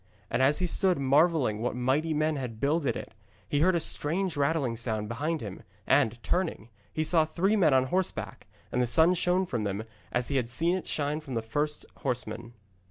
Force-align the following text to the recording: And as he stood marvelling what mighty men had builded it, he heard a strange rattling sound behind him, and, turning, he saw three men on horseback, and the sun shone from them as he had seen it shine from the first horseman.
And 0.31 0.41
as 0.41 0.57
he 0.57 0.65
stood 0.65 0.97
marvelling 0.97 1.59
what 1.61 1.75
mighty 1.75 2.11
men 2.11 2.35
had 2.35 2.59
builded 2.59 2.95
it, 2.95 3.13
he 3.47 3.59
heard 3.59 3.75
a 3.75 3.79
strange 3.79 4.35
rattling 4.35 4.75
sound 4.75 5.07
behind 5.07 5.41
him, 5.41 5.61
and, 5.85 6.17
turning, 6.23 6.69
he 6.91 7.03
saw 7.03 7.23
three 7.23 7.55
men 7.55 7.71
on 7.75 7.83
horseback, 7.83 8.47
and 8.71 8.81
the 8.81 8.87
sun 8.87 9.13
shone 9.13 9.45
from 9.45 9.63
them 9.63 9.83
as 10.11 10.29
he 10.29 10.37
had 10.37 10.49
seen 10.49 10.75
it 10.75 10.87
shine 10.87 11.19
from 11.19 11.35
the 11.35 11.41
first 11.43 11.85
horseman. 11.97 12.53